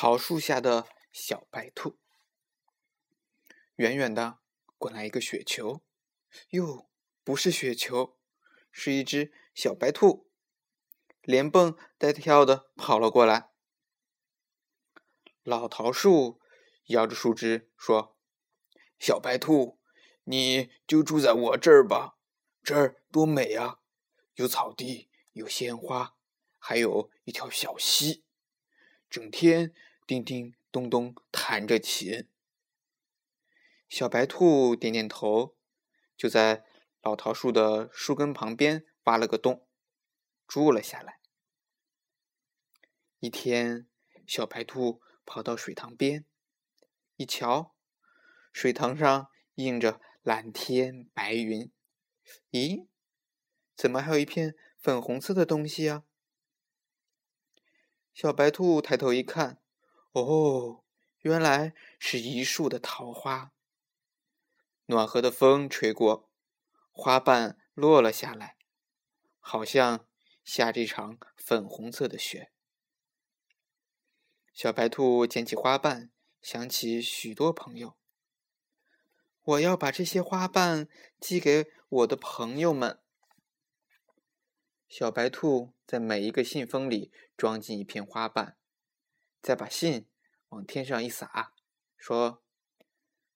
[0.00, 1.98] 桃树下的小白兔。
[3.74, 4.38] 远远的
[4.76, 5.82] 滚来一个雪球，
[6.50, 6.88] 哟，
[7.24, 8.16] 不是雪球，
[8.70, 10.30] 是一只小白兔，
[11.22, 13.50] 连蹦带跳的跑了过来。
[15.42, 16.40] 老桃树
[16.84, 18.16] 摇着树枝说
[19.00, 19.80] ：“小白兔，
[20.22, 22.18] 你就住在我这儿吧，
[22.62, 23.80] 这儿多美啊，
[24.36, 26.14] 有草地，有鲜花，
[26.56, 28.22] 还有一条小溪。”
[29.10, 29.74] 整天
[30.08, 32.26] 叮叮咚咚弹着琴，
[33.90, 35.54] 小白兔点点头，
[36.16, 36.64] 就在
[37.02, 39.68] 老桃树的树根旁边挖了个洞，
[40.46, 41.20] 住了下来。
[43.18, 43.86] 一天，
[44.26, 46.24] 小白兔跑到水塘边，
[47.16, 47.74] 一瞧，
[48.50, 51.70] 水塘上映着蓝天白云，
[52.52, 52.86] 咦，
[53.76, 56.04] 怎么还有一片粉红色的东西啊？
[58.14, 59.60] 小白兔抬头一看，
[60.12, 60.84] 哦，
[61.20, 63.52] 原来是一树的桃花。
[64.86, 66.30] 暖和的风吹过，
[66.90, 68.56] 花瓣落了下来，
[69.38, 70.06] 好像
[70.42, 72.50] 下这场粉红色的雪。
[74.54, 77.96] 小白兔捡起花瓣，想起许多朋友。
[79.44, 80.88] 我要把这些花瓣
[81.20, 83.00] 寄给我的朋友们。
[84.88, 88.58] 小白兔在每一个信封里装进一片花瓣，
[89.40, 90.06] 再把信
[90.48, 91.52] 往天上一撒，
[91.96, 92.42] 说：“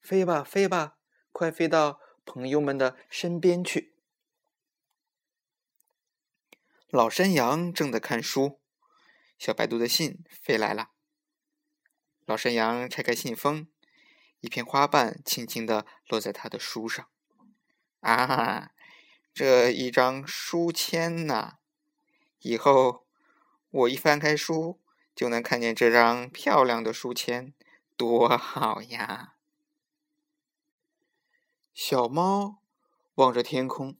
[0.00, 0.98] 飞吧，飞吧，
[1.32, 3.94] 快飞到朋友们的身边去。”
[6.88, 8.60] 老山羊正在看书，
[9.38, 10.90] 小白兔的信飞来了。
[12.24, 13.68] 老山羊拆开信封，
[14.40, 17.08] 一片花瓣轻轻地落在他的书上。
[18.00, 18.72] 啊！
[19.32, 21.58] 这一张书签呐，
[22.40, 23.06] 以后
[23.70, 24.80] 我一翻开书
[25.14, 27.52] 就能看见这张漂亮的书签，
[27.96, 29.36] 多好呀！
[31.74, 32.62] 小猫
[33.14, 33.98] 望着天空，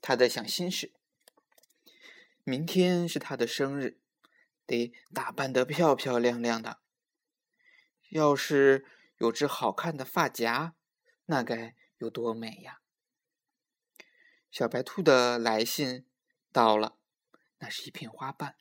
[0.00, 0.92] 它在想心事。
[2.44, 4.00] 明天是它的生日，
[4.66, 6.80] 得打扮得漂漂亮亮的。
[8.10, 8.86] 要是
[9.18, 10.74] 有只好看的发夹，
[11.26, 12.80] 那该有多美呀！
[14.50, 16.06] 小白兔的来信
[16.50, 16.98] 到了，
[17.58, 18.56] 那是一片花瓣。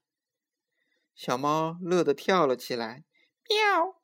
[1.19, 3.03] 小猫乐得跳了起来，
[3.49, 4.01] 喵！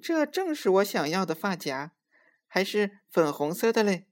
[0.00, 1.92] 这正是我想要的发夹，
[2.46, 4.08] 还是粉红色的嘞。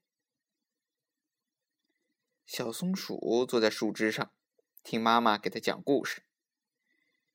[2.44, 4.34] 小松鼠坐在树枝上，
[4.82, 6.24] 听妈妈给它讲故事。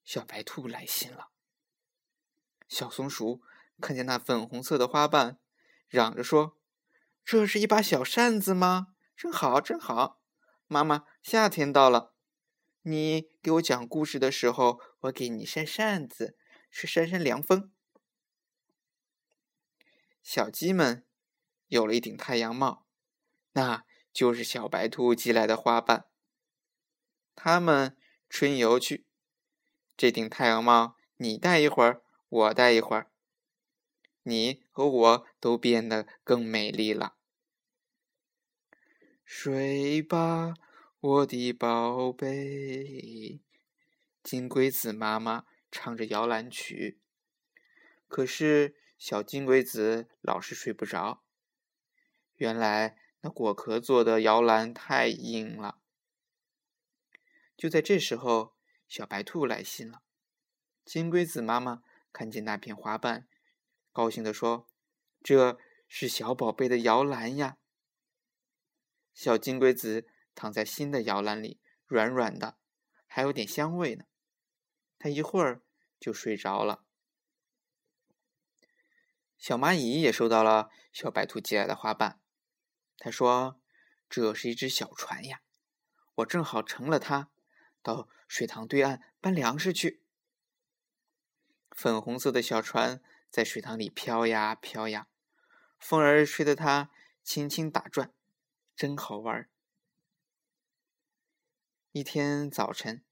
[0.06, 1.32] 小白兔来信了。
[2.68, 3.42] 小松鼠
[3.82, 5.40] 看见那粉红色的花瓣，
[5.88, 6.60] 嚷着说
[7.26, 10.22] ：“这是一把小扇子吗？”真好，真好，
[10.68, 12.14] 妈妈，夏天到了，
[12.90, 16.38] 你给我讲故事的时候，我给你扇扇子，
[16.70, 17.70] 是扇扇凉风。
[20.24, 21.06] 小鸡们
[21.68, 22.88] 有了一顶太阳帽，
[23.52, 23.84] 那
[24.14, 26.06] 就是小白兔寄来的花瓣。
[27.36, 27.98] 它们
[28.30, 29.06] 春游去，
[29.98, 33.12] 这顶太阳帽你戴一会儿，我戴一会儿，
[34.24, 37.18] 你和我都变得更美丽了。
[39.26, 40.54] 睡吧，
[41.00, 43.40] 我的宝贝。
[44.24, 47.00] 金龟子妈妈唱着摇篮曲，
[48.08, 51.22] 可是小金龟子老是睡不着。
[52.38, 55.78] 原来那果壳做的摇篮太硬了。
[57.56, 58.56] 就在这时候，
[58.88, 60.02] 小白兔来信了。
[60.84, 63.28] 金龟子妈妈看见那片花瓣，
[63.94, 64.68] 高兴地说
[65.22, 67.60] ：“这是小宝贝的摇篮呀。”
[69.14, 72.60] 小金龟子躺在新的摇篮里，软软的，
[73.08, 74.06] 还有点香味呢。
[75.00, 75.64] 它一会儿
[76.00, 76.86] 就睡着了。
[79.36, 82.22] 小蚂蚁也收到了小白兔寄来的花瓣，
[83.00, 83.60] 他说
[84.08, 85.42] ：“这是一只小船呀，
[86.18, 87.32] 我正好乘了它，
[87.82, 90.04] 到水塘对岸搬粮食去。”
[91.76, 93.02] 粉红色的小船
[93.32, 95.08] 在水塘里飘呀飘呀，
[95.80, 96.92] 风儿吹得它
[97.24, 98.14] 轻轻打转。
[98.76, 99.50] 真好玩！
[101.98, 103.04] 一天早晨，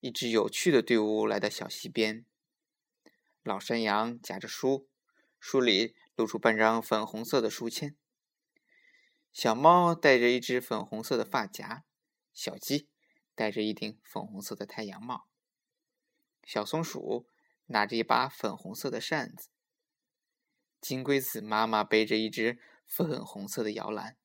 [0.00, 2.26] 一支有趣的队伍来到小溪边。
[3.42, 4.86] 老山羊夹着书，
[5.40, 7.96] 书里露出半张粉红色的书签。
[9.32, 11.86] 小猫戴着一只粉红色的发夹，
[12.34, 12.90] 小鸡
[13.34, 15.26] 戴着一顶粉红色的太阳帽。
[16.44, 17.26] 小松鼠
[17.68, 19.48] 拿着一把粉红色的扇子。
[20.82, 24.18] 金龟子妈妈背着一只粉红色的摇篮。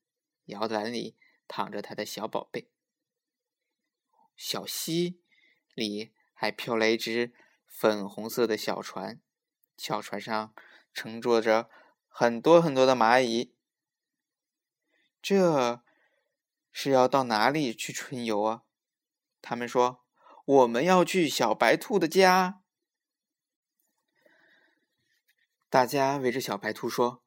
[0.48, 1.16] 摇篮里
[1.48, 2.70] 躺着他的小宝贝，
[4.38, 5.20] 小溪
[5.74, 7.34] 里还飘来一只
[7.66, 9.20] 粉红色的小船，
[9.76, 10.54] 小船上
[10.94, 11.70] 乘坐着
[12.08, 13.56] 很多很多的蚂蚁。
[15.22, 15.84] 这
[16.72, 18.64] 是要到哪里去春游啊？
[19.42, 20.06] 他们说
[20.46, 22.62] ：“我们要去小白兔的家。”
[25.70, 27.24] 大家围着小白兔说：“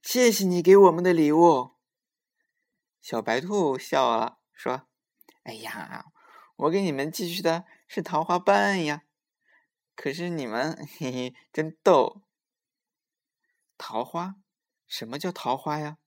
[0.00, 1.72] 谢谢你给我们的礼物。”
[3.02, 4.88] 小白兔笑了，说
[5.44, 6.12] ：“哎呀，
[6.60, 9.04] 我给你们寄去的是桃花瓣呀。
[9.94, 12.22] 可是你们嘿嘿，真逗。
[13.78, 14.36] 桃花？
[14.86, 15.98] 什么叫桃花呀？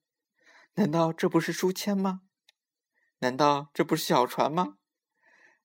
[0.74, 2.22] 难道这不是书签吗？
[3.18, 4.78] 难道这不是小船吗？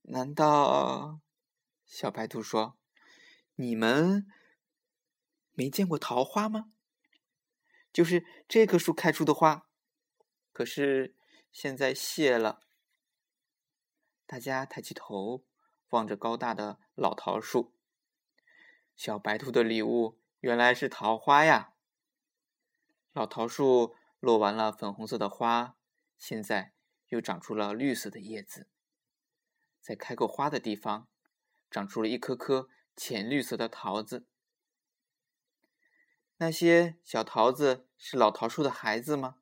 [0.04, 1.20] 难道？”
[1.86, 2.78] 小白兔说
[3.56, 4.28] ：“你们
[5.52, 6.72] 没见过桃花吗？
[7.92, 9.68] 就是这棵树开出的花。
[10.52, 11.16] 可是……”
[11.52, 12.60] 现在谢了。
[14.30, 15.44] 大家抬起头，
[15.90, 17.74] 望着高大的老桃树。
[18.96, 21.74] 小白兔的礼物原来是桃花呀！
[23.12, 25.76] 老桃树落完了粉红色的花，
[26.20, 26.76] 现在
[27.08, 28.70] 又长出了绿色的叶子。
[29.82, 31.08] 在开过花的地方，
[31.72, 34.28] 长出了一颗颗浅绿色的桃子。
[36.38, 39.40] 那些小桃子是老桃树的孩子吗？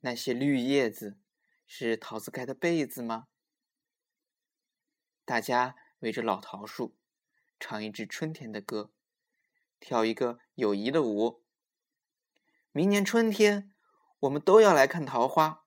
[0.00, 1.18] 那些绿叶子
[1.66, 3.28] 是桃子盖的被子吗？
[5.24, 6.94] 大家围着老桃树，
[7.58, 8.90] 唱一支春天的歌，
[9.80, 11.42] 跳一个友谊的舞。
[12.72, 13.72] 明年春天，
[14.20, 15.64] 我们都要来看桃花。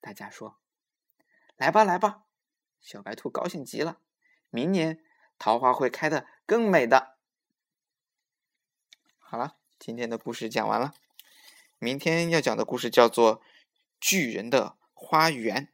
[0.00, 0.58] 大家说
[1.56, 2.24] ：“来吧，来吧！”
[2.82, 4.00] 小白兔高兴极了。
[4.50, 5.04] 明年
[5.38, 7.16] 桃花会开得更美的。
[9.18, 10.94] 好了，今天的故事讲完了。
[11.78, 13.40] 明天要讲的故事叫做
[14.00, 15.66] 《巨人的花园》。